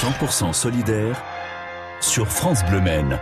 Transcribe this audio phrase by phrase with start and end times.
[0.00, 1.22] 100% solidaire
[2.00, 3.18] sur France Bleu Maine.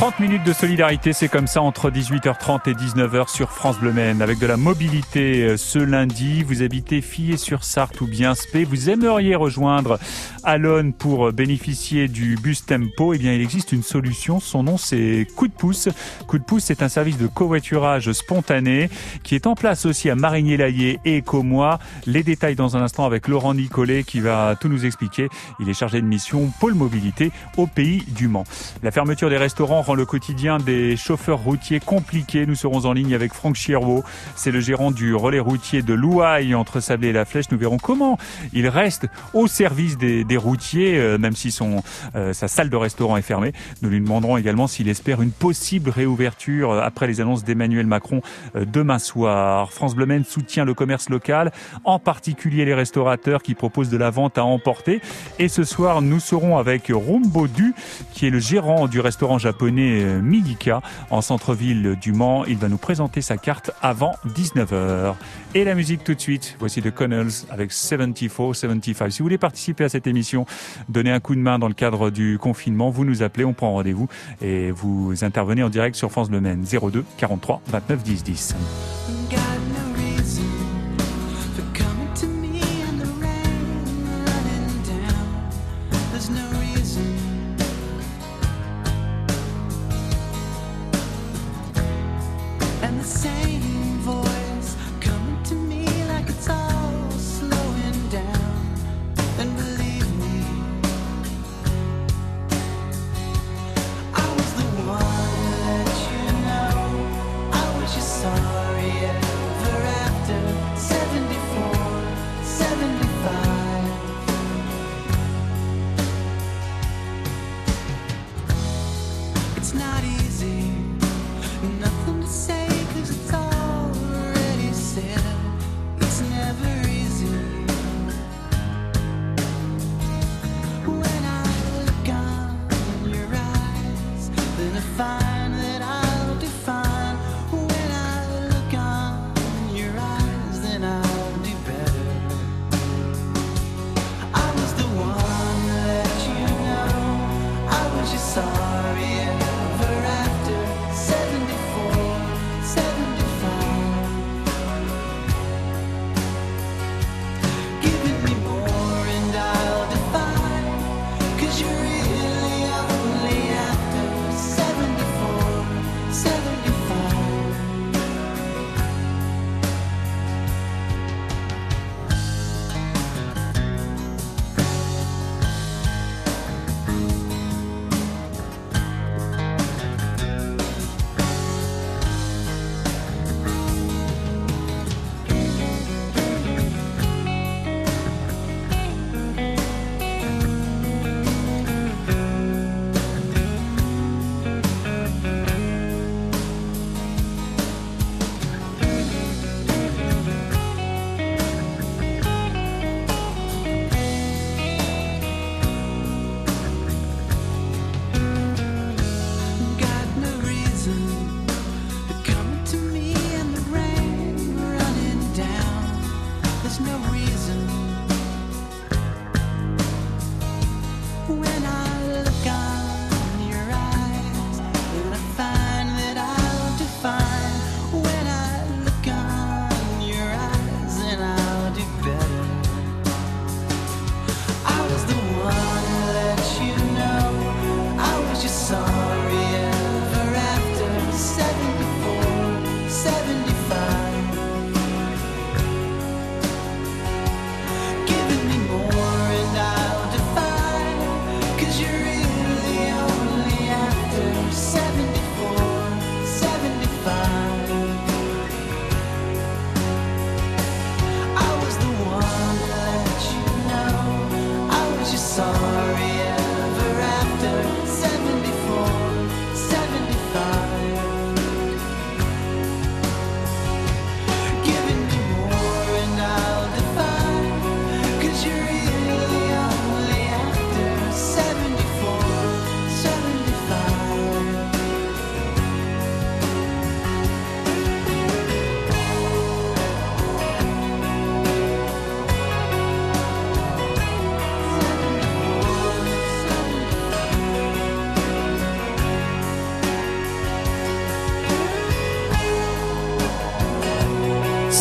[0.00, 4.22] 30 minutes de solidarité, c'est comme ça entre 18h30 et 19h sur France Bleu Maine.
[4.22, 9.34] Avec de la mobilité euh, ce lundi, vous habitez Fillé-sur-Sarthe ou bien Spé, vous aimeriez
[9.34, 9.98] rejoindre
[10.42, 15.26] Alone pour bénéficier du bus Tempo, eh bien il existe une solution, son nom c'est
[15.36, 15.90] Coup de pouce.
[16.26, 18.88] Coup de pouce, c'est un service de covoiturage spontané
[19.22, 21.78] qui est en place aussi à Marigny-Laillé et Écomois.
[22.06, 25.28] Les détails dans un instant avec Laurent Nicolet qui va tout nous expliquer.
[25.58, 28.44] Il est chargé de mission pôle mobilité au pays du Mans.
[28.82, 32.46] La fermeture des restaurants le quotidien des chauffeurs routiers compliqué.
[32.46, 34.04] Nous serons en ligne avec Franck Chirvaux.
[34.36, 37.46] C'est le gérant du relais routier de Louaille entre Sablé et La Flèche.
[37.50, 38.18] Nous verrons comment
[38.52, 41.82] il reste au service des, routiers, euh, même si son,
[42.14, 43.52] euh, sa salle de restaurant est fermée.
[43.82, 48.22] Nous lui demanderons également s'il espère une possible réouverture euh, après les annonces d'Emmanuel Macron
[48.54, 49.72] demain soir.
[49.72, 51.52] France Bleu soutient le commerce local,
[51.84, 55.00] en particulier les restaurateurs qui proposent de la vente à emporter.
[55.38, 57.74] Et ce soir, nous serons avec Rumbo Du,
[58.12, 62.44] qui est le gérant du restaurant japonais euh, Midika en centre-ville du Mans.
[62.44, 65.14] Il va nous présenter sa carte avant 19h.
[65.54, 66.56] Et la musique tout de suite.
[66.58, 69.12] Voici The Connells avec 74, 75.
[69.12, 70.46] Si vous voulez participer à cette émission,
[70.88, 73.72] donner un coup de main dans le cadre du confinement, vous nous appelez, on prend
[73.72, 74.08] rendez-vous
[74.40, 78.54] et vous intervenez en direct sur France Le Maine 02 43 29 10 10.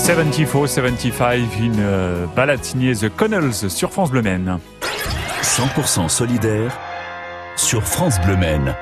[0.09, 4.57] 74-75, une euh, balade signée The Connells sur France Bleu Maine.
[5.43, 6.75] 100% solidaire
[7.55, 8.75] sur France Bleu Maine.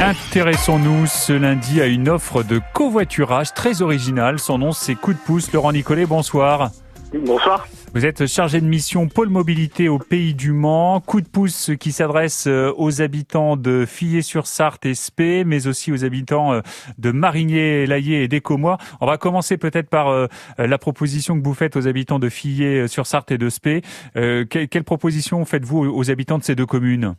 [0.00, 4.38] Intéressons-nous ce lundi à une offre de covoiturage très originale.
[4.38, 5.50] Son nom c'est Coup de pouce.
[5.52, 6.70] Laurent Nicolet, bonsoir.
[7.12, 7.66] Bonsoir.
[7.92, 11.00] Vous êtes chargé de mission pôle mobilité au Pays du Mans.
[11.00, 16.04] Coup de pouce qui s'adresse euh, aux habitants de Fillé-sur-Sarthe et Spé, mais aussi aux
[16.04, 16.60] habitants euh,
[16.98, 18.78] de Marigné, Laillé et d'Écomois.
[19.00, 23.32] On va commencer peut-être par euh, la proposition que vous faites aux habitants de Fillé-sur-Sarthe
[23.32, 23.82] et de Spé.
[24.14, 27.16] Quelle proposition faites-vous aux habitants de ces deux communes?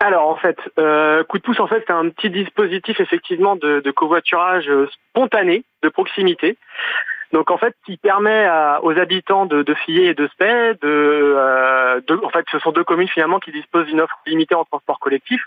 [0.00, 0.56] Alors en fait,
[1.28, 4.70] coup de pouce en fait c'est un petit dispositif effectivement de, de covoiturage
[5.10, 6.56] spontané de proximité.
[7.32, 8.48] Donc en fait, il permet
[8.82, 13.08] aux habitants de, de et de Spey euh, de, en fait, ce sont deux communes
[13.08, 15.44] finalement qui disposent d'une offre limitée en transport collectif,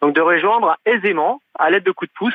[0.00, 2.34] donc de rejoindre aisément, à l'aide de coups de pouce,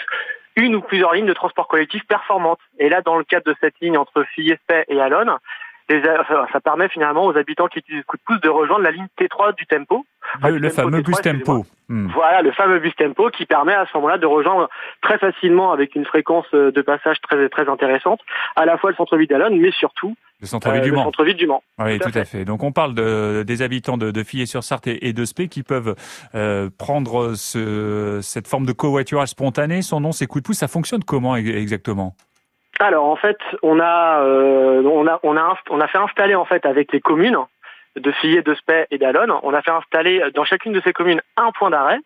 [0.55, 2.59] une ou plusieurs lignes de transport collectif performantes.
[2.77, 5.37] Et là, dans le cadre de cette ligne entre Fillet, Spey et Alonne,
[5.89, 9.55] ça permet finalement aux habitants qui utilisent coup de pouce de rejoindre la ligne T3
[9.55, 10.05] du tempo.
[10.41, 11.65] Le, fameux bus tempo.
[11.89, 12.07] Hmm.
[12.13, 14.69] Voilà, le fameux bus tempo qui permet à ce moment-là de rejoindre
[15.01, 18.21] très facilement avec une fréquence de passage très très intéressante,
[18.55, 21.05] à la fois le centre-ville d'Alonne, mais surtout le centre-ville du Mans.
[21.05, 21.63] centre-ville du Mans.
[21.79, 22.43] Oui, tout, à, fait.
[22.43, 25.95] Donc on parle de, des habitants de, de Fillet-sur-Sarthe et, de Spé qui peuvent
[26.35, 29.81] euh, prendre ce, cette forme de covoiturage spontané.
[29.81, 30.57] Son nom, c'est coup de pouce.
[30.57, 32.13] Ça fonctionne comment exactement?
[32.83, 36.91] Alors en fait, on a, euh, on a, on a, fait installer en fait avec
[36.91, 37.37] les communes
[37.95, 41.21] de Fillet, de Spey et d'Alonne, on a fait installer dans chacune de ces communes
[41.37, 41.99] un point d'arrêt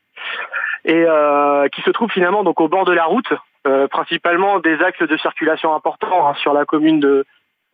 [0.84, 3.32] et euh, qui se trouve finalement donc au bord de la route,
[3.66, 7.26] euh, principalement des axes de circulation importants hein, sur la commune de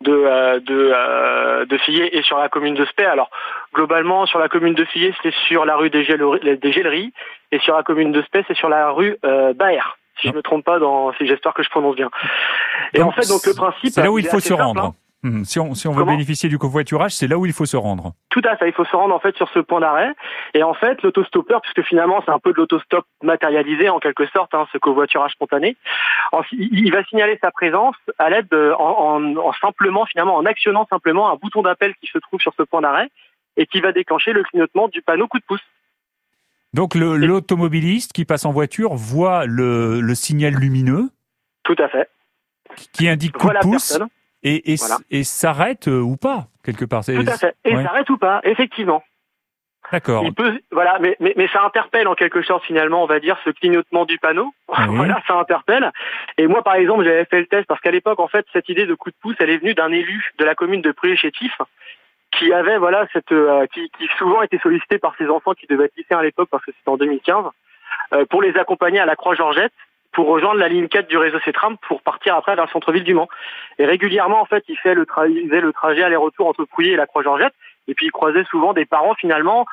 [0.02, 3.04] de de, de Fillet et sur la commune de Spey.
[3.04, 3.30] Alors
[3.74, 7.12] globalement sur la commune de Fillet c'est sur la rue des, Géleries,
[7.50, 10.64] et sur la commune de Spey c'est sur la rue Baer si je me trompe
[10.64, 12.10] pas dans ces j'espère que je prononce bien.
[12.92, 14.82] Et en fait donc le principe c'est là où il faut se rendre.
[14.82, 14.94] Hein.
[15.24, 17.78] Hum, si on, si on veut bénéficier du covoiturage, c'est là où il faut se
[17.78, 18.12] rendre.
[18.28, 20.12] Tout à fait, il faut se rendre en fait sur ce point d'arrêt.
[20.52, 24.52] Et en fait, l'autostoppeur, puisque finalement c'est un peu de l'autostop matérialisé en quelque sorte,
[24.52, 25.78] hein, ce covoiturage spontané,
[26.52, 31.36] il va signaler sa présence à l'aide en, en, simplement finalement en actionnant simplement un
[31.36, 33.08] bouton d'appel qui se trouve sur ce point d'arrêt
[33.56, 35.64] et qui va déclencher le clignotement du panneau coup de pouce.
[36.74, 41.08] Donc l'automobiliste qui passe en voiture voit le, le, signal lumineux.
[41.62, 42.10] Tout à fait.
[42.92, 43.98] Qui indique coup de pouce
[44.42, 44.76] et, et,
[45.10, 47.04] et s'arrête euh, ou pas quelque part.
[47.04, 47.54] Tout à fait.
[47.64, 49.04] Et s'arrête ou pas, effectivement.
[49.92, 50.24] D'accord.
[50.24, 53.38] Il peut, voilà, mais, mais, mais, ça interpelle en quelque sorte finalement, on va dire,
[53.44, 54.52] ce clignotement du panneau.
[54.88, 55.92] voilà, ça interpelle.
[56.38, 58.86] Et moi, par exemple, j'avais fait le test parce qu'à l'époque, en fait, cette idée
[58.86, 61.52] de coup de pouce, elle est venue d'un élu de la commune de Pré-Chétif
[62.38, 65.90] qui avait voilà cette euh, qui, qui, souvent était sollicité par ses enfants qui devaient
[65.96, 67.46] être à l'époque parce que c'était en 2015
[68.12, 69.72] euh, pour les accompagner à la Croix-Georgette
[70.12, 73.14] pour rejoindre la ligne 4 du réseau Cetram pour partir après vers le centre-ville du
[73.14, 73.28] Mans.
[73.78, 77.54] Et régulièrement en fait, il faisait le trajet aller-retour entre Pouilly et la Croix-Georgette
[77.88, 79.66] et puis il croisait souvent des parents finalement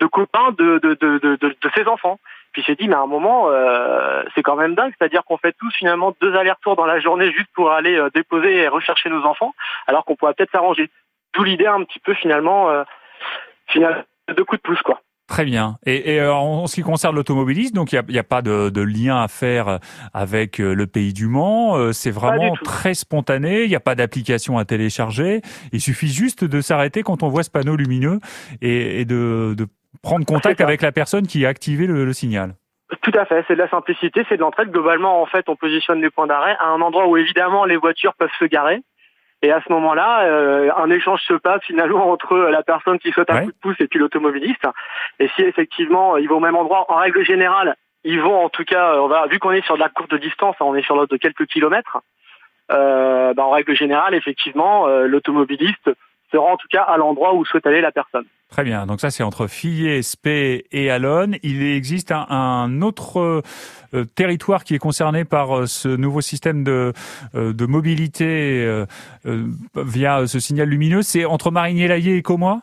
[0.00, 2.18] de copains de de de de, de, ses enfants.
[2.52, 5.54] Puis j'ai dit mais à un moment euh, c'est quand même dingue, c'est-à-dire qu'on fait
[5.58, 9.24] tous finalement deux allers-retours dans la journée juste pour aller euh, déposer et rechercher nos
[9.24, 9.54] enfants
[9.86, 10.90] alors qu'on pourrait peut-être s'arranger.
[11.34, 12.84] D'où l'idée un petit peu finalement, euh,
[13.76, 15.00] de coups de pouce quoi.
[15.28, 15.76] Très bien.
[15.84, 18.70] Et, et euh, en ce qui concerne l'automobilisme, donc il n'y a, a, pas de,
[18.70, 19.78] de, lien à faire
[20.14, 21.76] avec euh, le pays du Mans.
[21.76, 23.64] Euh, c'est vraiment très spontané.
[23.64, 25.42] Il n'y a pas d'application à télécharger.
[25.70, 28.20] Il suffit juste de s'arrêter quand on voit ce panneau lumineux
[28.62, 29.66] et, et de, de,
[30.02, 32.54] prendre contact avec la personne qui a activé le, le signal.
[33.02, 34.70] Tout à fait, c'est de la simplicité, c'est de l'entraide.
[34.70, 38.14] Globalement, en fait, on positionne les points d'arrêt à un endroit où évidemment les voitures
[38.14, 38.82] peuvent se garer.
[39.42, 43.30] Et à ce moment-là, euh, un échange se passe finalement entre la personne qui souhaite
[43.30, 44.66] un coup de pouce et puis l'automobiliste.
[45.20, 48.64] Et si effectivement ils vont au même endroit, en règle générale, ils vont en tout
[48.64, 51.12] cas, on va, vu qu'on est sur de la courte distance, on est sur l'ordre
[51.12, 51.98] de quelques kilomètres,
[52.70, 55.90] euh, bah, en règle générale, effectivement, euh, l'automobiliste
[56.30, 58.26] sera en tout cas à l'endroit où souhaite aller la personne.
[58.48, 58.86] Très bien.
[58.86, 61.36] Donc ça, c'est entre Fillet, Spey et Alonne.
[61.42, 63.42] Il existe un, autre
[63.94, 66.94] euh, territoire qui est concerné par euh, ce nouveau système de,
[67.34, 68.84] euh, mobilité
[69.74, 71.02] via ce signal lumineux.
[71.02, 72.62] C'est entre Marigny-Laillé et Comois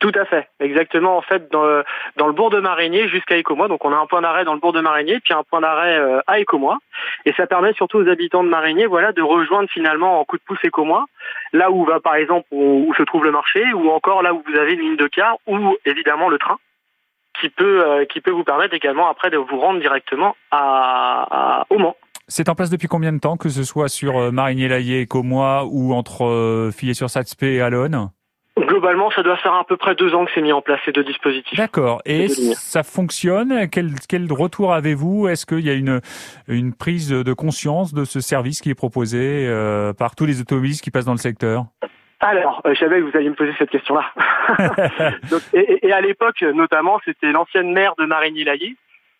[0.00, 1.18] tout à fait, exactement.
[1.18, 1.82] En fait, dans,
[2.16, 4.58] dans le bourg de Marigny jusqu'à Écomois, donc on a un point d'arrêt dans le
[4.58, 6.78] bourg de Marigny, puis un point d'arrêt euh, à Écomois,
[7.26, 10.42] et ça permet surtout aux habitants de Marigny, voilà, de rejoindre finalement en coup de
[10.42, 11.04] pouce Écomois,
[11.52, 14.58] là où va par exemple où, se trouve le marché, ou encore là où vous
[14.58, 16.56] avez une ligne de car, ou évidemment le train,
[17.38, 21.76] qui peut euh, qui peut vous permettre également après de vous rendre directement à, au
[21.76, 21.96] Mans.
[22.26, 25.92] C'est en place depuis combien de temps, que ce soit sur euh, Marigny-Laillé, Écomois, ou
[25.92, 28.08] entre Fillet-sur-Satzpé et Alonne?
[28.66, 30.92] Globalement, ça doit faire à peu près deux ans que c'est mis en place ces
[30.92, 31.58] deux dispositifs.
[31.58, 32.00] D'accord.
[32.04, 33.68] Et ça fonctionne?
[33.70, 35.28] Quel, quel retour avez-vous?
[35.28, 36.00] Est-ce qu'il y a une,
[36.48, 40.82] une prise de conscience de ce service qui est proposé euh, par tous les automobilistes
[40.82, 41.64] qui passent dans le secteur?
[42.20, 44.12] Alors, euh, je savais que vous alliez me poser cette question-là.
[45.54, 48.76] et, et, à l'époque, notamment, c'était l'ancienne maire de Marigny-Laillé,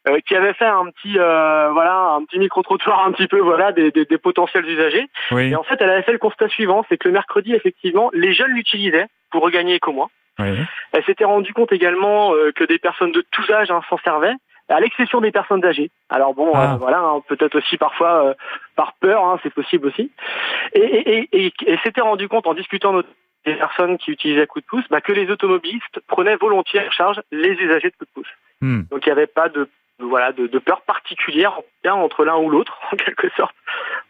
[0.09, 3.39] euh, qui avait fait un petit euh, voilà un petit micro trottoir un petit peu
[3.39, 5.07] voilà des, des, des potentiels usagers.
[5.33, 8.33] Et en fait elle avait fait le constat suivant c'est que le mercredi effectivement les
[8.33, 10.59] jeunes l'utilisaient pour regagner Ecomois oui.
[10.93, 14.35] elle s'était rendu compte également euh, que des personnes de tous âges hein, s'en servaient
[14.69, 15.91] à l'exception des personnes âgées.
[16.09, 16.77] Alors bon, ah.
[16.79, 18.37] voilà, hein, peut-être aussi parfois
[18.77, 20.13] par peur, hein, c'est possible aussi.
[20.75, 23.03] Et, et, et, et s'était rendu compte en discutant
[23.45, 27.21] des personnes qui utilisaient coup de pouce, bah, que les automobilistes prenaient volontiers en charge
[27.33, 28.31] les usagers de coup de pouce.
[28.61, 28.83] Hmm.
[28.91, 29.69] Donc il n'y avait pas de
[29.99, 33.55] voilà, de, de, peur particulière entre l'un ou l'autre, en quelque sorte,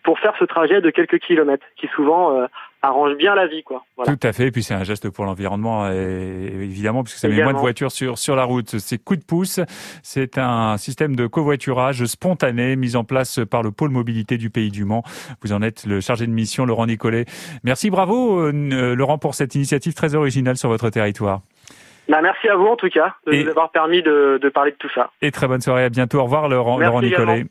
[0.04, 2.46] pour faire ce trajet de quelques kilomètres, qui souvent euh,
[2.82, 3.84] arrange bien la vie, quoi.
[3.96, 4.16] Voilà.
[4.16, 4.46] Tout à fait.
[4.46, 8.18] Et puis c'est un geste pour l'environnement, évidemment, puisque ça met moins de voitures sur
[8.18, 8.78] sur la route.
[8.78, 9.60] C'est coup de pouce.
[10.02, 14.70] C'est un système de covoiturage spontané mis en place par le pôle mobilité du Pays
[14.70, 15.02] du Mans.
[15.42, 17.24] Vous en êtes le chargé de mission, Laurent Nicolet.
[17.64, 21.40] Merci, bravo, euh, Laurent, pour cette initiative très originale sur votre territoire.
[22.08, 24.76] Bah, merci à vous en tout cas de nous avoir permis de, de, parler de
[24.76, 25.10] tout ça.
[25.22, 26.18] Et très bonne soirée, à bintôt.
[26.18, 27.44] Au revoir Laurent, Laurent Nicolet.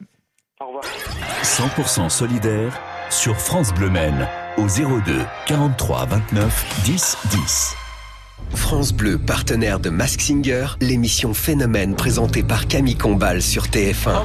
[0.60, 0.84] Au revoir.
[0.84, 2.78] 100% solidaire
[3.10, 4.28] sur France Bleu Maine
[4.60, 7.89] au 02 43 29 10 10.
[8.56, 14.22] France Bleu, partenaire de Mask Singer, l'émission Phénomène présentée par Camille Combal sur TF1.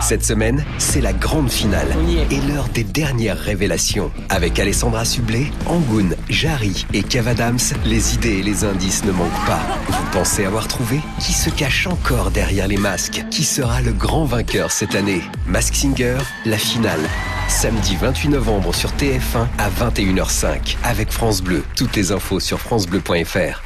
[0.00, 1.88] Cette semaine, c'est la grande finale
[2.30, 4.10] et l'heure des dernières révélations.
[4.28, 9.60] Avec Alessandra Sublet, Angoun, Jarry et Cavadams, les idées et les indices ne manquent pas.
[9.88, 13.24] Vous pensez avoir trouvé Qui se cache encore derrière les masques?
[13.30, 15.22] Qui sera le grand vainqueur cette année?
[15.46, 17.00] Mask Singer, la finale.
[17.48, 21.64] Samedi 28 novembre sur TF1 à 21h05 avec France Bleu.
[21.76, 23.57] Toutes les infos sur francebleu.fr.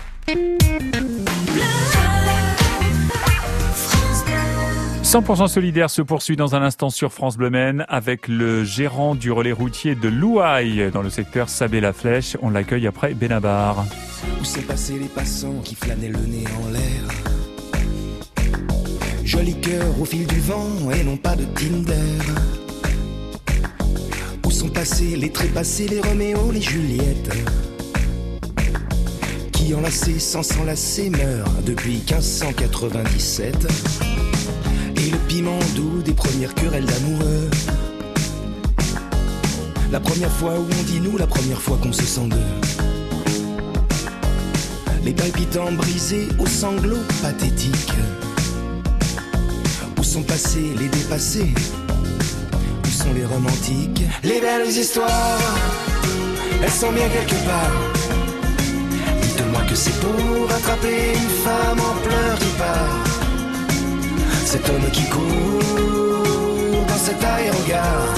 [5.13, 9.31] 100% solidaire se poursuit dans un instant sur France Bleu Maine avec le gérant du
[9.31, 12.37] relais routier de Louaille dans le secteur Sabé-la-Flèche.
[12.41, 13.85] On l'accueille après Benabar.
[14.41, 17.09] Où sont passés les passants qui flânaient le nez en l'air?
[19.25, 22.23] Joli cœur au fil du vent et non pas de Tinder.
[24.47, 27.72] Où sont passés les trépassés, les Roméo, les Juliettes?
[29.65, 33.67] Qui enlacé sans s'enlacer meurt depuis 1597.
[34.97, 37.51] Et le piment doux des premières querelles d'amoureux.
[39.91, 42.37] La première fois où on dit nous, la première fois qu'on se sent deux.
[45.05, 47.95] Les palpitants brisés aux sanglots pathétiques.
[49.99, 51.55] Où sont passés les dépassés?
[52.85, 54.03] Où sont les romantiques?
[54.25, 55.39] Les belles histoires,
[56.63, 58.02] elles sont bien quelque part
[59.75, 63.05] c'est pour attraper une femme en pleurs qui part.
[64.45, 68.15] Cet homme qui court dans cet aérogare.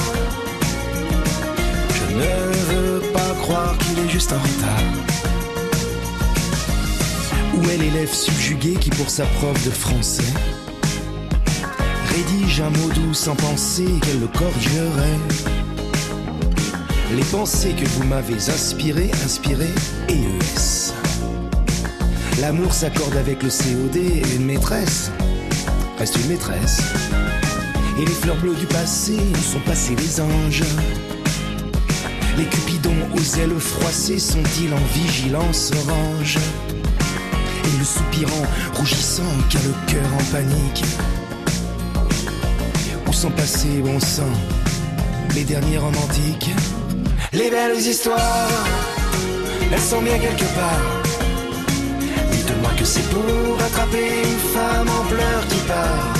[1.95, 4.93] Je ne veux pas croire qu'il est juste en retard.
[7.57, 10.23] Où est l'élève subjugué qui pour sa prof de français
[12.09, 15.19] rédige un mot doux sans penser qu'elle le corrigerait
[17.17, 19.75] les pensées que vous m'avez inspirées, inspirées,
[20.09, 20.74] ES.
[22.41, 25.11] L'amour s'accorde avec le COD et une maîtresse
[25.99, 26.81] reste une maîtresse.
[27.99, 29.17] Et les fleurs bleues du passé
[29.53, 30.65] sont passés les anges.
[32.37, 36.39] Les cupidons aux ailes froissées sont-ils en vigilance orange?
[37.65, 40.85] Et le soupirant rougissant qui a le cœur en panique.
[43.07, 44.33] Où sont passés, bon sang,
[45.37, 46.51] les derniers romantiques?
[47.33, 48.49] Les belles histoires,
[49.73, 51.04] elles sont bien quelque part
[52.85, 56.15] c'est pour attraper une femme en pleurs qui part.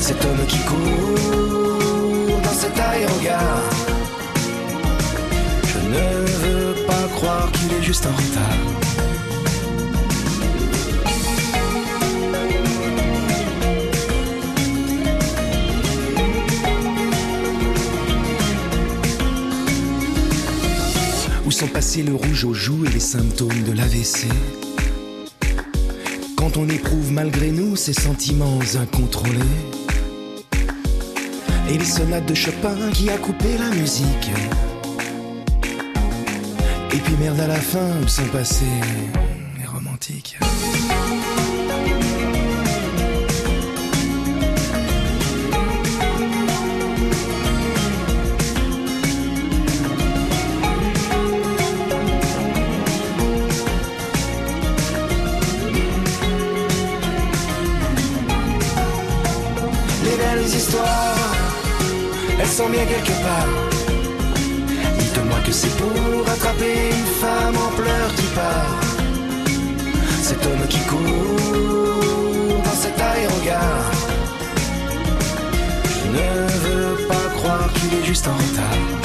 [0.00, 3.70] Cet homme qui court dans cet aérogare.
[5.72, 8.58] Je ne veux pas croire qu'il est juste en retard.
[21.46, 24.26] Où sont passés le rouge aux joues et les symptômes de l'AVC
[26.40, 29.40] quand on éprouve malgré nous ces sentiments incontrôlés.
[31.68, 34.30] Et les sonates de Chopin qui a coupé la musique.
[36.94, 38.64] Et puis merde à la fin où sont passés
[62.86, 63.48] quelque part.
[64.98, 68.80] Dites-moi que c'est pour attraper une femme en pleurs qui part.
[70.22, 73.90] Cet homme qui court dans cet aérogare.
[75.84, 79.00] Je ne veux pas croire qu'il est juste en retard.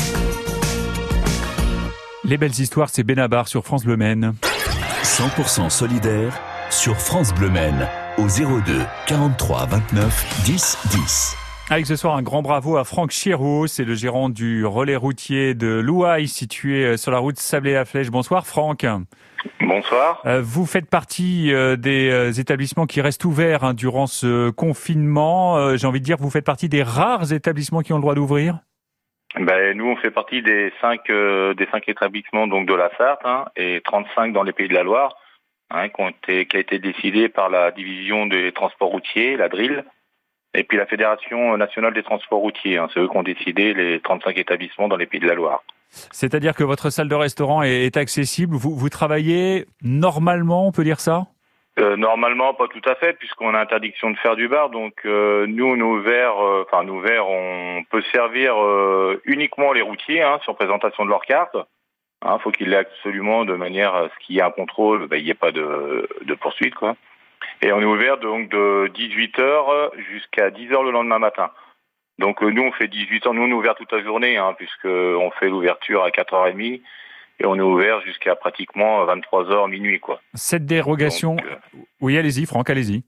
[2.24, 4.34] Les belles histoires, c'est Benabar sur France Bleu Maine.
[5.04, 6.34] 100% solidaire
[6.70, 11.45] sur France Bleu Maine au 02 43 29 10 10.
[11.68, 15.56] Avec ce soir un grand bravo à Franck Chiraud, c'est le gérant du relais routier
[15.56, 18.12] de Louaille situé euh, sur la route Sablé-la-Flèche.
[18.12, 18.86] Bonsoir Franck.
[19.62, 20.22] Bonsoir.
[20.28, 25.76] Euh, vous faites partie euh, des établissements qui restent ouverts hein, durant ce confinement.
[25.76, 28.60] J'ai envie de dire, vous faites partie des rares établissements qui ont le droit d'ouvrir?
[29.40, 33.46] Ben, nous, on fait partie des cinq des cinq établissements donc de la Sarthe hein,
[33.56, 35.16] et 35 dans les Pays de la Loire
[35.72, 39.84] hein, qui, qui a été décidé par la division des transports routiers, la DRIL,
[40.56, 42.78] et puis la Fédération nationale des transports routiers.
[42.78, 45.64] Hein, c'est eux qui ont décidé les 35 établissements dans les Pays de la Loire.
[45.90, 48.56] C'est-à-dire que votre salle de restaurant est, accessible.
[48.56, 51.28] Vous, vous, travaillez normalement, on peut dire ça?
[51.80, 54.70] Euh, Normalement, pas tout à fait, puisqu'on a interdiction de faire du bar.
[54.70, 58.56] Donc euh, nous, nous verts, euh, enfin nous verts, on peut servir
[59.26, 61.56] uniquement les routiers hein, sur présentation de leur carte.
[62.24, 65.08] Il hein, faut qu'il l'ait absolument de manière à ce qu'il y ait un contrôle,
[65.08, 66.74] ben, il n'y ait pas de, de, poursuite.
[66.74, 66.96] Quoi.
[67.62, 71.52] Et on est ouvert donc de 18h jusqu'à 10h le lendemain matin.
[72.20, 75.32] Donc euh, nous, on fait 18h, nous on est ouvert toute la journée, hein, puisqu'on
[75.40, 76.82] fait l'ouverture à 4h30
[77.40, 80.00] et on est ouvert jusqu'à pratiquement 23h minuit.
[80.00, 80.22] Quoi.
[80.34, 83.04] Cette dérogation, euh, oui allez-y Franck, allez-y.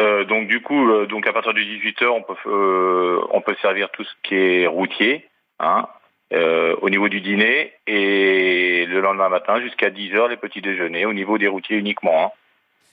[0.00, 3.90] Euh, donc du coup, euh, donc à partir de 18h, on peut on peut servir
[3.90, 5.88] tout ce qui est routier, hein,
[6.34, 11.14] euh, au niveau du dîner et le lendemain matin jusqu'à 10h les petits déjeuners au
[11.14, 12.26] niveau des routiers uniquement.
[12.26, 12.30] Hein.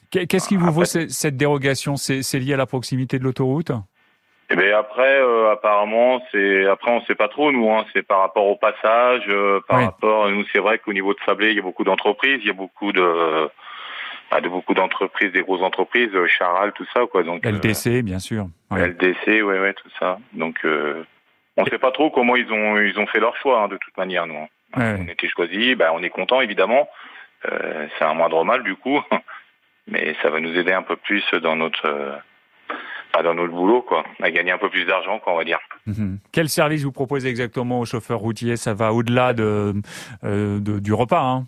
[0.10, 1.96] Qu'est-ce qui vous vaut cette dérogation?
[1.96, 3.72] C'est lié à la proximité de l'autoroute?
[4.50, 7.72] Eh bien après, euh, apparemment, c'est après on sait pas trop nous.
[7.72, 11.20] Hein, c'est par rapport au passage, euh, par rapport nous c'est vrai qu'au niveau de
[11.26, 13.50] Sablé, il y a beaucoup d'entreprises, il y a beaucoup de
[14.30, 17.24] bah, de beaucoup d'entreprises, des grosses entreprises, Charal, tout ça quoi.
[17.24, 18.46] Donc LDC bien sûr.
[18.72, 20.20] LDC, ouais ouais tout ça.
[20.34, 23.68] Donc on ne sait pas trop comment ils ont ils ont fait leur choix hein,
[23.68, 24.38] de toute manière nous.
[24.38, 24.98] Hein.
[25.00, 26.88] On était choisis, ben, on est content évidemment.
[27.52, 29.02] Euh, c'est un moindre mal du coup,
[29.88, 32.16] mais ça va nous aider un peu plus dans notre euh,
[33.24, 35.60] dans notre boulot quoi, à gagner un peu plus d'argent quoi on va dire.
[35.86, 36.20] Mhm.
[36.34, 38.58] Quel service vous proposez exactement aux chauffeurs routiers?
[38.58, 39.74] Ça va au-delà de,
[40.24, 41.46] euh, du repas hein?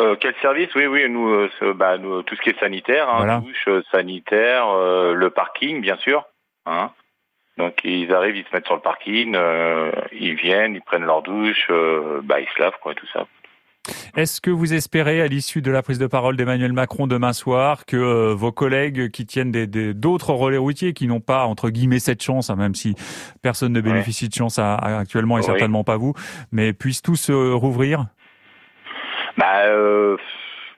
[0.00, 0.74] Euh, quel service?
[0.74, 5.28] Oui, oui, nous, euh, bah, nous, tout ce qui est sanitaire, hein, douche, sanitaire, le
[5.30, 6.26] parking, bien sûr.
[6.66, 6.90] Hein,
[7.58, 9.36] donc ils arrivent, ils se mettent sur le parking,
[10.12, 11.70] ils viennent, ils prennent leur douche,
[12.24, 13.28] bah ils se lavent quoi, tout ça.
[14.16, 17.84] Est-ce que vous espérez, à l'issue de la prise de parole d'Emmanuel Macron demain soir,
[17.84, 22.22] que euh, vos collègues qui tiennent d'autres relais routiers, qui n'ont pas entre guillemets cette
[22.22, 22.94] chance, hein, même si
[23.42, 26.14] personne ne bénéficie de chance actuellement et certainement pas vous,
[26.52, 28.06] mais puissent tous rouvrir?
[29.36, 29.64] Bah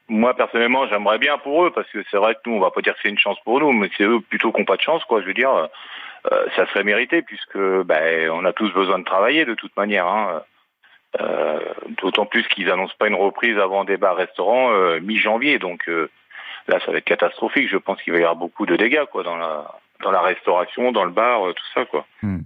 [0.08, 2.80] moi personnellement, j'aimerais bien pour eux parce que c'est vrai que nous, on va pas
[2.80, 4.82] dire que c'est une chance pour nous, mais c'est eux plutôt qui n'ont pas de
[4.82, 5.20] chance, quoi.
[5.20, 5.68] Je veux dire.
[6.32, 10.06] Euh, ça serait mérité puisque ben, on a tous besoin de travailler de toute manière.
[10.06, 10.42] Hein.
[11.20, 11.60] Euh,
[12.02, 16.10] D'autant plus qu'ils annoncent pas une reprise avant des bars-restaurants euh, mi-janvier, donc euh,
[16.68, 17.68] là ça va être catastrophique.
[17.70, 20.92] Je pense qu'il va y avoir beaucoup de dégâts quoi dans la dans la restauration,
[20.92, 22.04] dans le bar, tout ça quoi.
[22.22, 22.40] Hmm.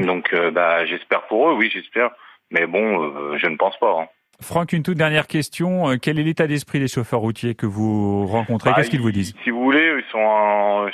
[0.00, 2.10] Donc bah, j'espère pour eux, oui j'espère,
[2.50, 4.00] mais bon je ne pense pas.
[4.00, 4.06] Hein.
[4.40, 5.98] Franck, une toute dernière question.
[6.00, 8.70] Quel est l'état d'esprit des chauffeurs routiers que vous rencontrez?
[8.70, 9.34] Bah, Qu'est-ce qu'ils vous disent?
[9.44, 10.86] Si vous voulez, ils sont en,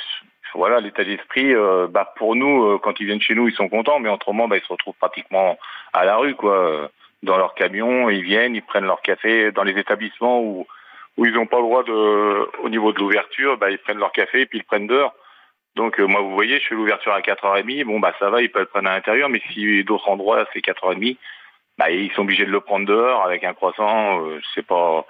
[0.55, 3.69] voilà, l'état d'esprit, euh, bah pour nous, euh, quand ils viennent chez nous, ils sont
[3.69, 5.57] contents, mais autrement, bah, ils se retrouvent pratiquement
[5.93, 6.89] à la rue, quoi,
[7.23, 10.65] dans leur camion, ils viennent, ils prennent leur café dans les établissements où
[11.17, 14.13] où ils n'ont pas le droit de, au niveau de l'ouverture, bah ils prennent leur
[14.13, 15.13] café et puis ils prennent dehors.
[15.75, 18.49] Donc euh, moi, vous voyez, je fais l'ouverture à 4h30, bon bah ça va, ils
[18.49, 21.17] peuvent le prendre à l'intérieur, mais si d'autres endroits c'est 4h30,
[21.77, 24.23] bah ils sont obligés de le prendre dehors avec un croissant,
[24.55, 25.05] c'est pas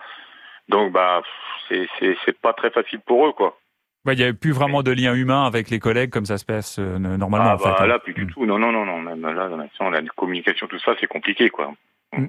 [0.68, 1.22] donc bah
[1.68, 3.58] c'est c'est c'est pas très facile pour eux quoi.
[4.08, 6.78] Il n'y a plus vraiment de lien humain avec les collègues comme ça se passe
[6.80, 7.52] euh, normalement.
[7.52, 7.86] Ah, bah, hein.
[7.86, 8.46] là, plus du tout.
[8.46, 9.02] Non, non, non, non.
[9.02, 11.74] Même là, la communication, tout ça, c'est compliqué, quoi.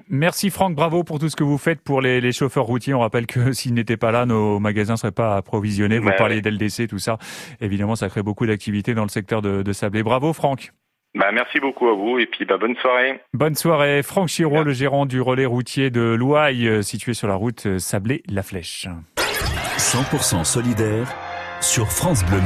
[0.09, 2.93] Merci Franck, bravo pour tout ce que vous faites pour les, chauffeurs routiers.
[2.93, 5.99] On rappelle que s'ils n'étaient pas là, nos magasins ne seraient pas approvisionnés.
[5.99, 7.17] Vous parlez d'LDC, tout ça.
[7.61, 10.03] Évidemment, ça crée beaucoup d'activités dans le secteur de, de Sablé.
[10.03, 10.71] Bravo Franck.
[11.13, 13.19] Bah, merci beaucoup à vous et puis bah, bonne soirée.
[13.33, 14.01] Bonne soirée.
[14.03, 17.79] Franck Chiraud, le gérant du relais routier de Louaille, euh, situé sur la route euh,
[17.79, 18.87] Sablé-La Flèche.
[19.77, 21.30] 100% solidaire
[21.61, 22.39] sur France Bleu.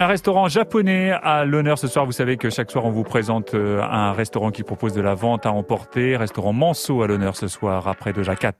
[0.00, 2.04] Un restaurant japonais à l'honneur ce soir.
[2.04, 5.14] Vous savez que chaque soir on vous présente euh, un restaurant qui propose de la
[5.14, 6.16] vente à emporter.
[6.16, 8.54] Restaurant Manso à l'honneur ce soir après de Jacat.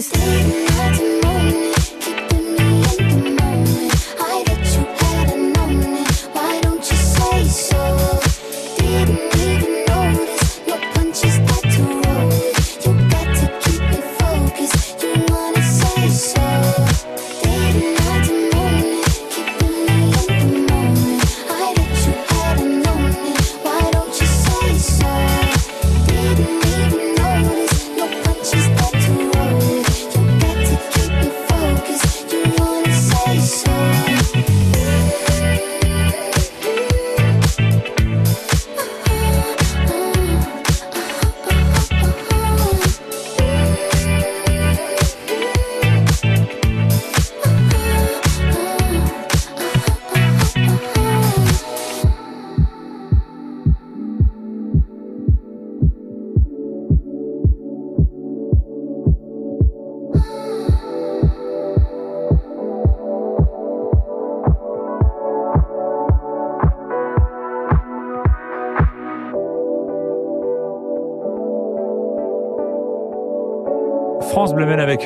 [0.00, 0.47] please.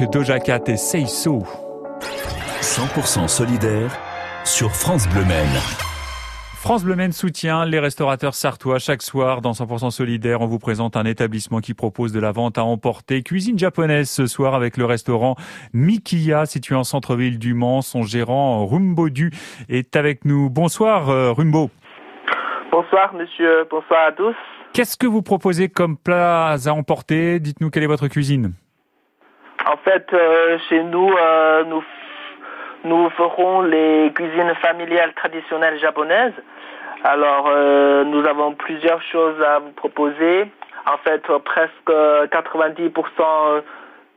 [0.03, 1.45] Avec Doja Cat et Say So.
[2.61, 3.97] 100% solidaire
[4.45, 5.23] sur France Bleu
[6.57, 8.81] France Bleu soutient les restaurateurs sartois.
[8.81, 12.59] Chaque soir, dans 100% solidaire, on vous présente un établissement qui propose de la vente
[12.59, 13.23] à emporter.
[13.23, 15.37] Cuisine japonaise ce soir avec le restaurant
[15.73, 17.81] Mikiya, situé en centre-ville du Mans.
[17.81, 19.31] Son gérant, Rumbo Du,
[19.69, 20.51] est avec nous.
[20.51, 21.71] Bonsoir, euh, Rumbo.
[22.73, 23.69] Bonsoir, monsieur.
[23.71, 24.35] Bonsoir à tous.
[24.73, 27.39] Qu'est-ce que vous proposez comme plats à emporter?
[27.39, 28.55] Dites-nous quelle est votre cuisine.
[29.67, 31.85] En fait, euh, chez nous, euh, nous,
[32.85, 36.33] nous ferons les cuisines familiales traditionnelles japonaises.
[37.05, 40.47] Alors, euh, nous avons plusieurs choses à vous proposer.
[40.87, 41.91] En fait, presque
[42.33, 43.63] 90%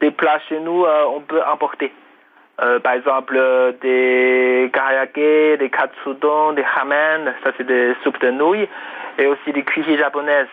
[0.01, 1.93] des plats chez nous, on peut importer.
[2.83, 3.37] par exemple,
[3.81, 8.67] des karayake, des katsudon, des ramen, ça c'est des soupes de nouilles,
[9.19, 10.47] et aussi des cuisines japonaises.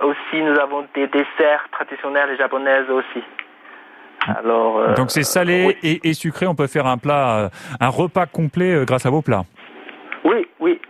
[0.00, 3.22] Aussi, nous avons des desserts traditionnels japonaises aussi.
[4.26, 7.48] Alors, euh, Donc c'est salé et, sucré, on peut faire un plat, euh,
[7.80, 9.44] un repas complet euh, grâce à vos plats.
[10.24, 10.80] Oui, oui.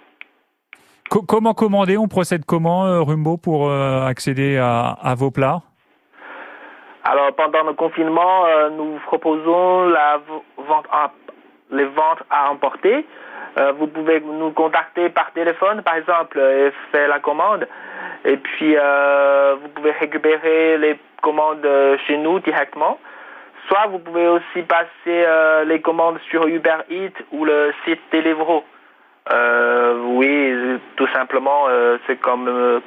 [1.26, 5.60] comment commander On procède comment, Rumbo, pour accéder à, vos plats?
[7.02, 8.44] Alors pendant le confinement,
[8.76, 10.20] nous proposons la
[10.56, 10.86] vente
[11.72, 13.04] les ventes à emporter.
[13.76, 17.66] vous pouvez nous contacter par téléphone, par exemple, et faire la commande.
[18.24, 21.66] Et puis, vous pouvez récupérer les commandes
[22.06, 22.98] chez nous directement.
[23.68, 28.64] Soit vous pouvez aussi passer euh, les commandes sur Uber Eats ou le site Deliveroo.
[29.32, 32.80] Euh, oui, tout simplement, euh, c'est comme,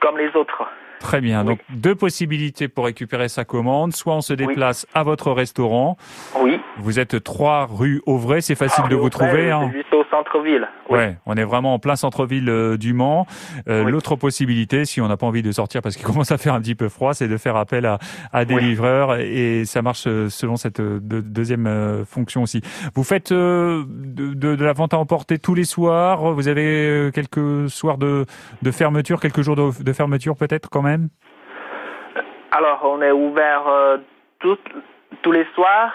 [0.00, 0.64] comme les autres.
[1.00, 1.44] Très bien.
[1.44, 3.94] Donc deux possibilités pour récupérer sa commande.
[3.94, 5.96] Soit on se déplace à votre restaurant.
[6.40, 6.60] Oui.
[6.78, 9.50] Vous êtes 3 rue Auvray, c'est facile de vous trouver.
[9.50, 9.72] Hein.
[9.92, 10.68] au centre-ville.
[10.88, 10.98] Oui.
[10.98, 13.26] Ouais, on est vraiment en plein centre-ville euh, du Mans.
[13.68, 16.52] Euh, l'autre possibilité, si on n'a pas envie de sortir parce qu'il commence à faire
[16.54, 17.98] un petit peu froid, c'est de faire appel à,
[18.32, 22.60] à des livreurs et ça marche euh, selon cette deuxième fonction aussi.
[22.94, 26.32] Vous faites de, de, la vente à emporter tous les soirs.
[26.34, 28.26] Vous avez quelques soirs de,
[28.62, 30.89] de fermeture, quelques jours de, de fermeture peut-être quand même?
[32.52, 33.98] Alors, on est ouvert euh,
[34.40, 35.92] tous les soirs,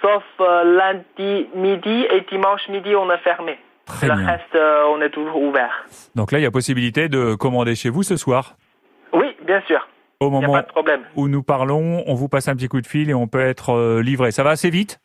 [0.00, 3.58] sauf euh, lundi midi et dimanche midi, on est fermé.
[3.86, 5.84] Très Le reste, euh, on est toujours ouvert.
[6.14, 8.54] Donc là, il y a possibilité de commander chez vous ce soir?
[9.12, 9.86] Oui, bien sûr.
[10.20, 11.02] Au moment pas de problème.
[11.16, 14.00] où nous parlons, on vous passe un petit coup de fil et on peut être
[14.00, 14.30] livré.
[14.30, 15.00] Ça va assez vite?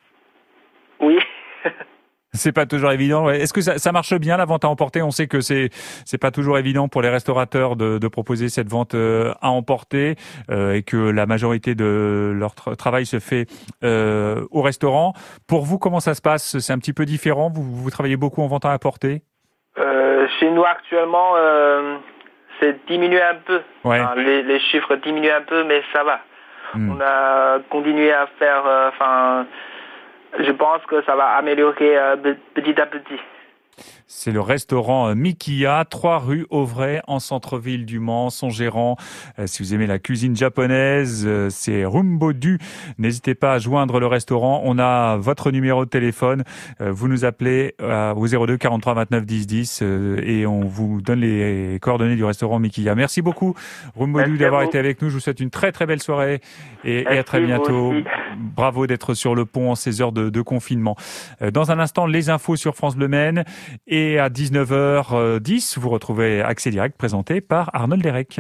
[0.99, 1.17] Oui.
[2.33, 3.29] C'est pas toujours évident.
[3.29, 5.01] Est-ce que ça, marche bien la vente à emporter?
[5.01, 5.69] On sait que c'est
[6.05, 10.15] c'est pas toujours évident pour les restaurateurs de, proposer cette vente euh, à emporter
[10.49, 13.45] euh, et que la majorité de leur travail se fait
[13.83, 15.13] euh, au restaurant.
[15.47, 16.59] Pour vous, comment ça se passe?
[16.59, 17.49] C'est un petit peu différent?
[17.49, 19.21] Vous, vous travaillez beaucoup en vente à emporter?
[20.39, 21.33] Chez nous actuellement,
[22.59, 23.61] c'est diminué un peu.
[24.17, 26.19] les, chiffres diminuent un peu, mais ça va.
[26.73, 26.91] Hmm.
[26.91, 29.47] On a continué à faire, enfin
[30.39, 32.15] je pense que ça va améliorer euh,
[32.53, 33.19] petit à petit.
[34.09, 38.29] C'est le restaurant Mikiya, 3 rue Auvray, en centre-ville du Mans.
[38.29, 38.95] Son gérant,
[39.37, 42.57] euh, si vous aimez la cuisine japonaise, euh, c'est Rumbo Du.
[42.99, 44.61] N'hésitez pas à joindre le restaurant.
[44.63, 46.45] On a votre numéro de téléphone.
[46.79, 49.83] Euh, vous nous appelez au 02 43 29 10 10
[50.23, 52.95] et on vous donne les coordonnées du restaurant Mikiya.
[52.95, 53.55] Merci beaucoup,
[53.97, 55.09] Rumbo Du, d'avoir été avec nous.
[55.09, 56.39] Je vous souhaite une très très belle soirée
[56.85, 57.93] et, à très bientôt.
[58.37, 60.95] Bravo d'être sur le pont en ces heures de, de confinement.
[61.51, 63.43] Dans un instant, les infos sur France Bleu Maine.
[63.99, 68.39] Et à 19h10, vous retrouvez Accès Direct présenté par Arnold Derek.